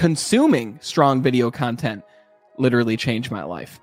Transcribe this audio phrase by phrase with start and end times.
[0.00, 2.02] consuming strong video content
[2.56, 3.78] literally changed my life.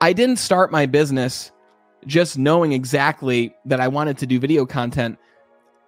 [0.00, 1.52] I didn't start my business
[2.06, 5.18] just knowing exactly that I wanted to do video content.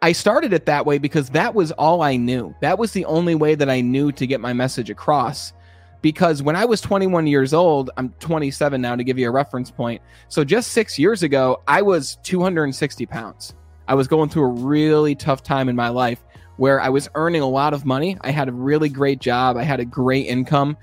[0.03, 2.54] I started it that way because that was all I knew.
[2.61, 5.54] That was the only way that I knew to get my message across.
[6.03, 9.71] Because when I was 21 years old, I'm 27 now to give you a reference
[9.71, 10.03] point.
[10.28, 13.54] So just six years ago, I was 260 pounds.
[13.88, 16.23] I was going through a really tough time in my life
[16.61, 18.19] where I was earning a lot of money.
[18.20, 20.77] I had a really great job, I had a great income,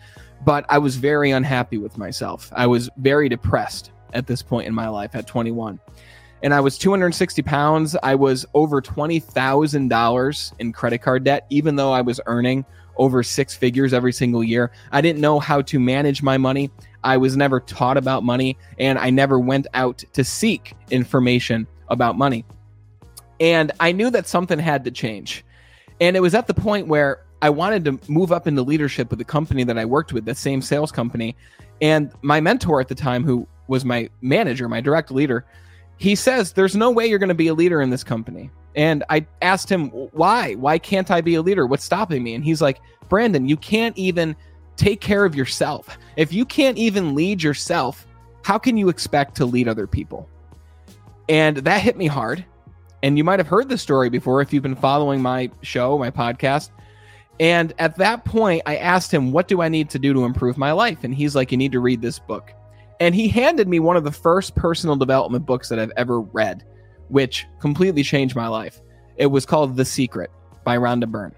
[0.44, 2.52] but I was very unhappy with myself.
[2.56, 5.80] I was very depressed at this point in my life at 21.
[6.42, 7.96] And I was 260 pounds.
[8.02, 12.66] I was over $20,000 in credit card debt, even though I was earning
[12.96, 14.72] over six figures every single year.
[14.92, 16.72] I didn't know how to manage my money.
[17.04, 22.18] I was never taught about money, and I never went out to seek information about
[22.18, 22.46] money.
[23.40, 25.44] And I knew that something had to change.
[26.00, 29.20] And it was at the point where I wanted to move up into leadership with
[29.20, 31.36] the company that I worked with, the same sales company.
[31.82, 35.46] And my mentor at the time, who was my manager, my direct leader,
[35.98, 38.50] he says, There's no way you're going to be a leader in this company.
[38.76, 40.54] And I asked him, Why?
[40.56, 41.66] Why can't I be a leader?
[41.66, 42.36] What's stopping me?
[42.36, 44.36] And he's like, Brandon, you can't even
[44.76, 45.98] take care of yourself.
[46.16, 48.06] If you can't even lead yourself,
[48.44, 50.30] how can you expect to lead other people?
[51.30, 52.46] And that hit me hard.
[53.08, 56.12] And you might have heard the story before if you've been following my show, my
[56.12, 56.72] podcast.
[57.40, 60.58] And at that point, I asked him, What do I need to do to improve
[60.58, 61.06] my life?
[61.06, 62.52] And he's like, You need to read this book.
[63.00, 66.66] And he handed me one of the first personal development books that I've ever read,
[67.08, 68.82] which completely changed my life.
[69.16, 70.30] It was called The Secret
[70.66, 71.34] by Rhonda Byrne.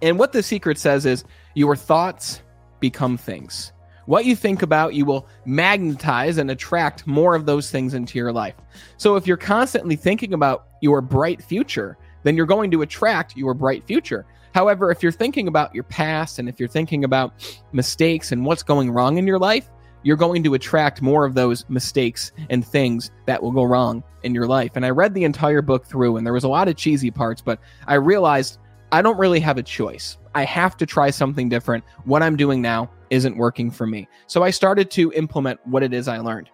[0.00, 2.40] And what The Secret says is your thoughts
[2.78, 3.72] become things.
[4.06, 8.32] What you think about, you will magnetize and attract more of those things into your
[8.32, 8.54] life.
[8.96, 13.54] So if you're constantly thinking about your bright future, then you're going to attract your
[13.54, 14.26] bright future.
[14.54, 18.62] However, if you're thinking about your past and if you're thinking about mistakes and what's
[18.62, 19.68] going wrong in your life,
[20.04, 24.34] you're going to attract more of those mistakes and things that will go wrong in
[24.34, 24.72] your life.
[24.74, 27.40] And I read the entire book through, and there was a lot of cheesy parts,
[27.40, 28.58] but I realized
[28.92, 30.18] I don't really have a choice.
[30.34, 31.84] I have to try something different.
[32.04, 34.08] What I'm doing now isn't working for me.
[34.26, 36.50] So I started to implement what it is I learned.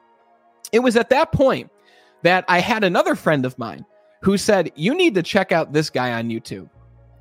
[0.73, 1.71] It was at that point
[2.23, 3.85] that I had another friend of mine
[4.23, 6.69] who said, You need to check out this guy on YouTube.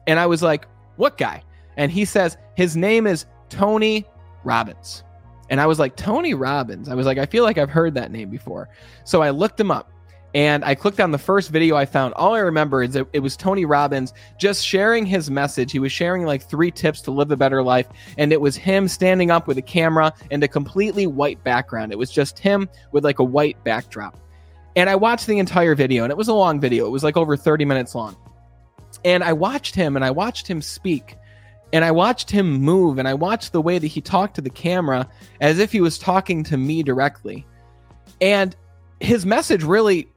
[0.07, 1.43] And I was like, What guy?
[1.77, 4.05] And he says, His name is Tony
[4.43, 5.03] Robbins.
[5.49, 6.89] And I was like, Tony Robbins.
[6.89, 8.69] I was like, I feel like I've heard that name before.
[9.03, 9.91] So I looked him up
[10.33, 12.13] and I clicked on the first video I found.
[12.13, 15.71] All I remember is it was Tony Robbins just sharing his message.
[15.71, 17.87] He was sharing like three tips to live a better life.
[18.17, 21.91] And it was him standing up with a camera and a completely white background.
[21.91, 24.19] It was just him with like a white backdrop.
[24.75, 26.85] And I watched the entire video, and it was a long video.
[26.85, 28.15] It was like over 30 minutes long.
[29.03, 31.15] And I watched him and I watched him speak
[31.71, 34.49] and I watched him move and I watched the way that he talked to the
[34.49, 35.07] camera
[35.41, 37.45] as if he was talking to me directly.
[38.19, 38.55] And
[38.99, 40.09] his message really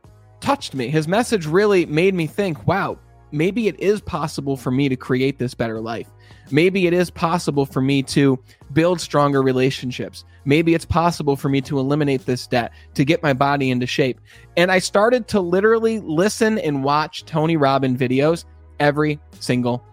[0.42, 0.88] touched me.
[0.88, 2.98] His message really made me think, wow,
[3.30, 6.08] maybe it is possible for me to create this better life.
[6.50, 8.38] Maybe it is possible for me to
[8.72, 10.24] build stronger relationships.
[10.44, 14.20] Maybe it's possible for me to eliminate this debt, to get my body into shape.
[14.56, 18.44] And I started to literally listen and watch Tony Robbins videos
[18.80, 19.84] every single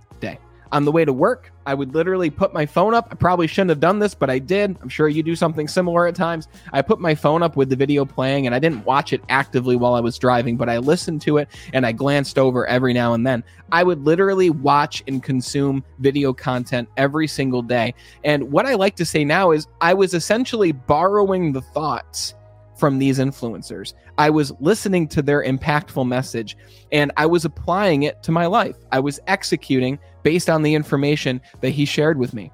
[0.72, 3.08] on the way to work, I would literally put my phone up.
[3.12, 4.78] I probably shouldn't have done this, but I did.
[4.82, 6.48] I'm sure you do something similar at times.
[6.74, 9.76] I put my phone up with the video playing and I didn't watch it actively
[9.76, 13.14] while I was driving, but I listened to it and I glanced over every now
[13.14, 13.44] and then.
[13.72, 17.94] I would literally watch and consume video content every single day.
[18.24, 22.36] And what I like to say now is I was essentially borrowing the thoughts
[22.80, 23.94] from these influencers.
[24.18, 26.58] I was listening to their impactful message
[26.92, 28.78] and I was applying it to my life.
[28.92, 32.52] I was executing based on the information that he shared with me.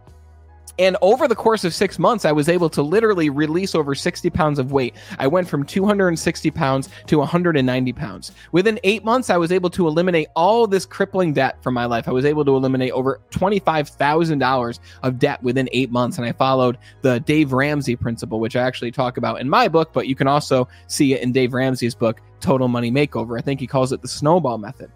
[0.78, 4.30] And over the course of six months, I was able to literally release over 60
[4.30, 4.96] pounds of weight.
[5.20, 8.34] I went from 260 pounds to 190 pounds.
[8.52, 12.10] Within eight months, I was able to eliminate all this crippling debt from my life.
[12.10, 16.18] I was able to eliminate over $25,000 of debt within eight months.
[16.18, 19.94] And I followed the Dave Ramsey principle, which I actually talk about in my book,
[19.94, 23.40] but you can also see it in Dave Ramsey's book, Total Money Makeover.
[23.40, 24.92] I think he calls it the snowball method.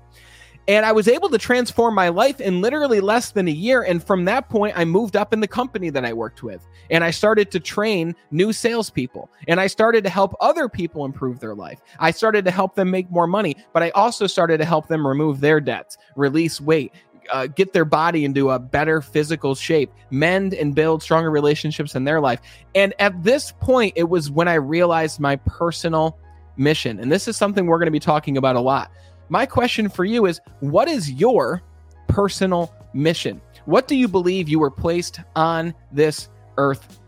[0.69, 3.81] And I was able to transform my life in literally less than a year.
[3.81, 6.63] And from that point, I moved up in the company that I worked with.
[6.91, 9.31] And I started to train new salespeople.
[9.47, 11.81] And I started to help other people improve their life.
[11.97, 15.07] I started to help them make more money, but I also started to help them
[15.07, 16.93] remove their debts, release weight,
[17.31, 22.03] uh, get their body into a better physical shape, mend and build stronger relationships in
[22.03, 22.41] their life.
[22.75, 26.15] And at this point, it was when I realized my personal
[26.57, 26.99] mission.
[26.99, 28.91] And this is something we're going to be talking about a lot.
[29.29, 31.61] My question for you is what is your
[32.07, 33.39] personal mission?
[33.65, 36.99] What do you believe you were placed on this earth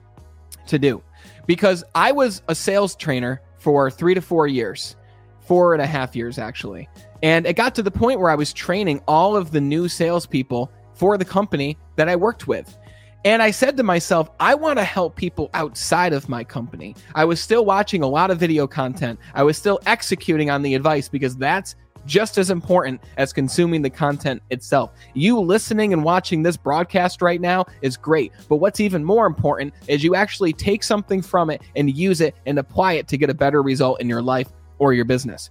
[0.67, 1.01] to do?
[1.47, 4.95] Because I was a sales trainer for three to four years,
[5.39, 6.87] four and a half years actually.
[7.23, 10.71] And it got to the point where I was training all of the new salespeople
[10.93, 12.77] for the company that I worked with.
[13.23, 16.95] And I said to myself, I want to help people outside of my company.
[17.13, 19.19] I was still watching a lot of video content.
[19.35, 23.89] I was still executing on the advice because that's just as important as consuming the
[23.89, 24.91] content itself.
[25.13, 28.31] You listening and watching this broadcast right now is great.
[28.49, 32.35] But what's even more important is you actually take something from it and use it
[32.45, 34.49] and apply it to get a better result in your life
[34.79, 35.49] or your business.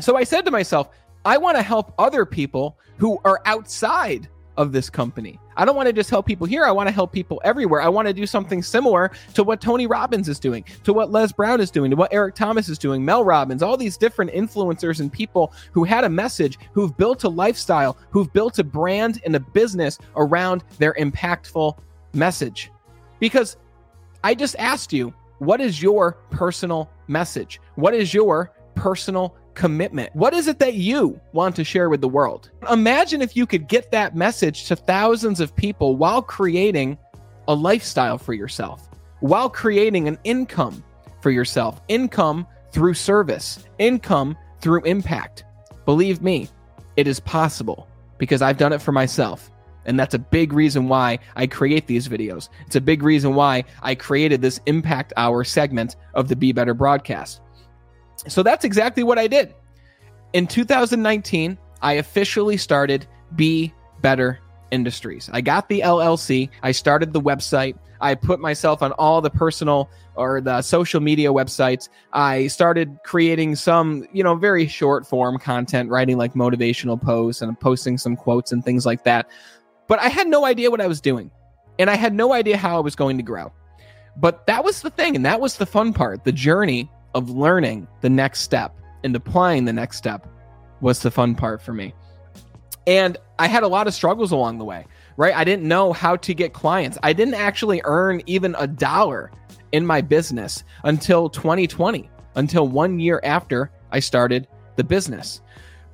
[0.00, 0.90] So I said to myself,
[1.24, 5.38] I want to help other people who are outside of this company.
[5.56, 6.64] I don't want to just help people here.
[6.64, 7.80] I want to help people everywhere.
[7.80, 11.32] I want to do something similar to what Tony Robbins is doing, to what Les
[11.32, 15.00] Brown is doing, to what Eric Thomas is doing, Mel Robbins, all these different influencers
[15.00, 19.36] and people who had a message, who've built a lifestyle, who've built a brand and
[19.36, 21.76] a business around their impactful
[22.12, 22.70] message.
[23.18, 23.56] Because
[24.24, 27.60] I just asked you, what is your personal message?
[27.74, 30.14] What is your personal commitment.
[30.14, 32.50] What is it that you want to share with the world?
[32.70, 36.96] Imagine if you could get that message to thousands of people while creating
[37.48, 38.88] a lifestyle for yourself,
[39.20, 40.84] while creating an income
[41.20, 45.44] for yourself, income through service, income through impact.
[45.86, 46.48] Believe me,
[46.96, 47.88] it is possible
[48.18, 49.50] because I've done it for myself.
[49.86, 52.48] And that's a big reason why I create these videos.
[52.66, 56.74] It's a big reason why I created this Impact Hour segment of the Be Better
[56.74, 57.40] broadcast.
[58.28, 59.54] So that's exactly what I did.
[60.32, 64.40] In 2019, I officially started Be Better
[64.70, 65.30] Industries.
[65.32, 69.90] I got the LLC, I started the website, I put myself on all the personal
[70.14, 71.88] or the social media websites.
[72.12, 77.58] I started creating some, you know, very short form content, writing like motivational posts and
[77.58, 79.28] posting some quotes and things like that.
[79.86, 81.30] But I had no idea what I was doing.
[81.78, 83.52] And I had no idea how I was going to grow.
[84.16, 85.14] But that was the thing.
[85.14, 86.24] And that was the fun part.
[86.24, 90.26] The journey of learning the next step and applying the next step
[90.80, 91.94] was the fun part for me.
[92.86, 94.86] And I had a lot of struggles along the way,
[95.16, 95.34] right?
[95.34, 96.98] I didn't know how to get clients.
[97.02, 99.32] I didn't actually earn even a dollar
[99.72, 105.40] in my business until 2020, until one year after I started the business.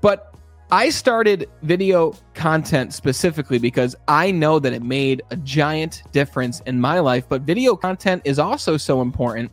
[0.00, 0.34] But
[0.70, 6.80] I started video content specifically because I know that it made a giant difference in
[6.80, 7.26] my life.
[7.28, 9.52] But video content is also so important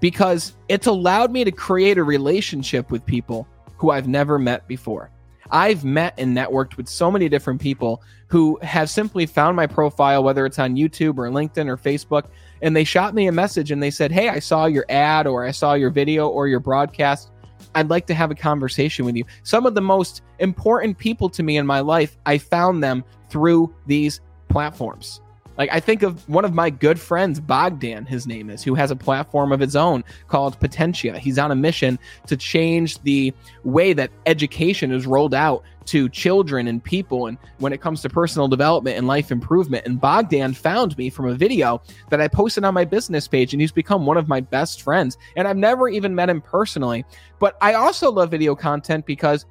[0.00, 3.46] because it's allowed me to create a relationship with people
[3.76, 5.10] who I've never met before.
[5.50, 10.22] I've met and networked with so many different people who have simply found my profile,
[10.22, 12.24] whether it's on YouTube or LinkedIn or Facebook,
[12.60, 15.46] and they shot me a message and they said, Hey, I saw your ad or
[15.46, 17.30] I saw your video or your broadcast.
[17.74, 19.24] I'd like to have a conversation with you.
[19.42, 23.74] Some of the most important people to me in my life, I found them through
[23.86, 25.20] these platforms.
[25.58, 28.92] Like I think of one of my good friends, Bogdan, his name is, who has
[28.92, 31.18] a platform of his own called Potentia.
[31.18, 33.34] He's on a mission to change the
[33.64, 38.08] way that education is rolled out to children and people and when it comes to
[38.08, 39.84] personal development and life improvement.
[39.84, 43.60] And Bogdan found me from a video that I posted on my business page and
[43.60, 45.18] he's become one of my best friends.
[45.34, 47.04] And I've never even met him personally.
[47.40, 49.44] But I also love video content because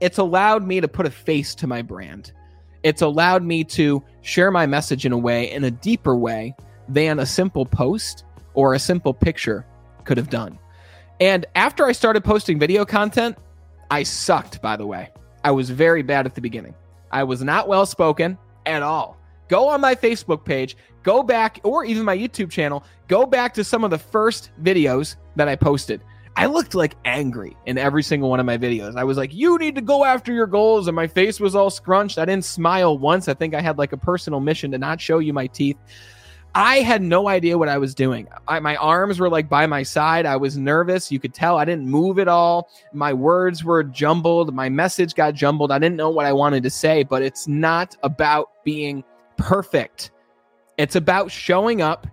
[0.00, 2.32] it's allowed me to put a face to my brand
[2.88, 6.56] it's allowed me to share my message in a way, in a deeper way,
[6.88, 9.66] than a simple post or a simple picture
[10.04, 10.58] could have done.
[11.20, 13.36] And after I started posting video content,
[13.90, 15.10] I sucked, by the way.
[15.44, 16.74] I was very bad at the beginning.
[17.12, 19.18] I was not well spoken at all.
[19.48, 23.64] Go on my Facebook page, go back, or even my YouTube channel, go back to
[23.64, 26.02] some of the first videos that I posted.
[26.38, 28.94] I looked like angry in every single one of my videos.
[28.94, 30.86] I was like, you need to go after your goals.
[30.86, 32.16] And my face was all scrunched.
[32.16, 33.26] I didn't smile once.
[33.26, 35.76] I think I had like a personal mission to not show you my teeth.
[36.54, 38.28] I had no idea what I was doing.
[38.46, 40.26] I, my arms were like by my side.
[40.26, 41.10] I was nervous.
[41.10, 42.70] You could tell I didn't move at all.
[42.92, 44.54] My words were jumbled.
[44.54, 45.72] My message got jumbled.
[45.72, 49.02] I didn't know what I wanted to say, but it's not about being
[49.38, 50.12] perfect.
[50.76, 52.06] It's about showing up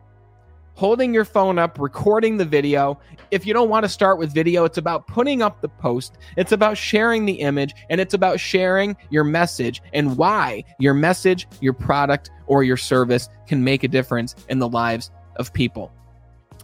[0.76, 3.00] holding your phone up, recording the video.
[3.32, 6.52] If you don't want to start with video, it's about putting up the post, it's
[6.52, 11.74] about sharing the image, and it's about sharing your message and why your message, your
[11.74, 15.92] product, or your service can make a difference in the lives of people.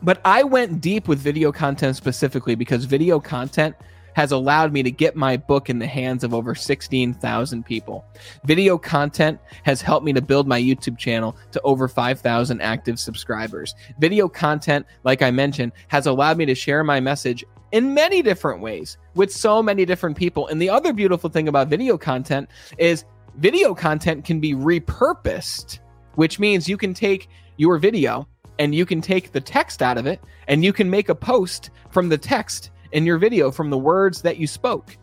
[0.04, 3.76] But I went deep with video content specifically because video content
[4.14, 8.06] has allowed me to get my book in the hands of over 16,000 people.
[8.46, 13.76] Video content has helped me to build my YouTube channel to over 5,000 active subscribers.
[14.00, 18.62] Video content, like I mentioned, has allowed me to share my message in many different
[18.62, 20.48] ways with so many different people.
[20.48, 23.06] And the other beautiful thing about video content is
[23.38, 25.80] video content can be repurposed,
[26.16, 28.28] which means you can take your video
[28.60, 31.72] and you can take the text out of it and you can make a post
[31.90, 34.98] from the text in your video from the words that you spoke.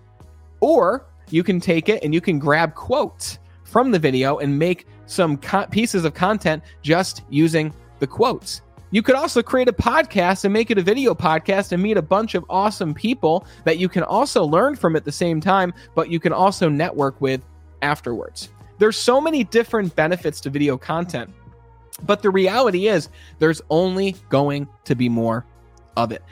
[0.60, 4.86] Or you can take it and you can grab quotes from the video and make
[5.06, 8.62] some co- pieces of content just using the quotes.
[8.90, 12.02] You could also create a podcast and make it a video podcast and meet a
[12.02, 16.08] bunch of awesome people that you can also learn from at the same time, but
[16.08, 17.42] you can also network with
[17.82, 18.48] afterwards.
[18.78, 21.30] There's so many different benefits to video content,
[22.04, 25.44] but the reality is there's only going to be more
[25.96, 26.22] of it.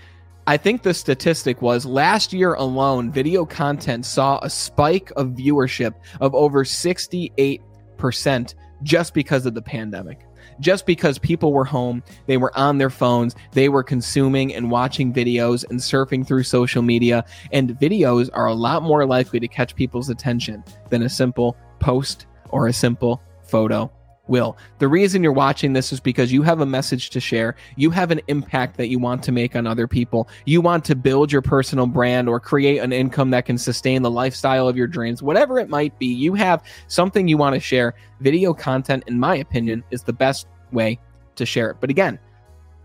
[0.49, 5.95] I think the statistic was last year alone, video content saw a spike of viewership
[6.21, 10.21] of over 68% just because of the pandemic
[10.61, 15.13] just because people were home, they were on their phones, they were consuming and watching
[15.13, 17.25] videos and surfing through social media.
[17.53, 22.27] And videos are a lot more likely to catch people's attention than a simple post
[22.51, 23.91] or a simple photo
[24.29, 24.57] will.
[24.79, 27.57] The reason you're watching this is because you have a message to share.
[27.77, 30.29] You have an impact that you want to make on other people.
[30.45, 34.11] You want to build your personal brand or create an income that can sustain the
[34.11, 36.07] lifestyle of your dreams, whatever it might be.
[36.07, 37.95] You have something you want to share.
[38.21, 40.99] Video content, in my opinion, is the best way
[41.37, 41.77] to share it.
[41.81, 42.19] But again,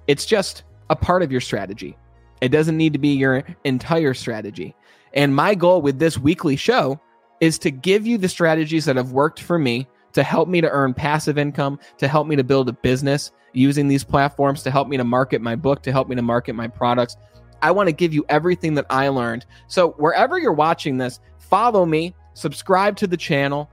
[0.08, 1.98] it's just a part of your strategy.
[2.42, 4.76] It doesn't need to be your entire strategy.
[5.14, 7.00] And my goal with this weekly show
[7.40, 10.70] is to give you the strategies that have worked for me to help me to
[10.70, 14.88] earn passive income, to help me to build a business using these platforms, to help
[14.88, 17.18] me to market my book, to help me to market my products.
[17.62, 19.46] I want to give you everything that I learned.
[19.68, 23.70] So, wherever you're watching this, follow me, subscribe to the channel,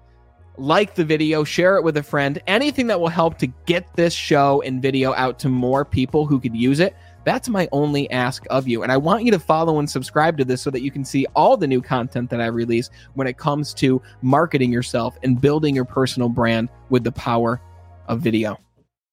[0.59, 4.13] like the video, share it with a friend, anything that will help to get this
[4.13, 6.97] show and video out to more people who could use it.
[7.25, 8.83] That's my only ask of you.
[8.83, 11.27] And I want you to follow and subscribe to this so that you can see
[11.35, 15.75] all the new content that I release when it comes to marketing yourself and building
[15.75, 17.61] your personal brand with the power
[18.07, 18.59] of video.